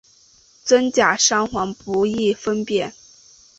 [0.65, 2.91] 真假桑黄不易分辨。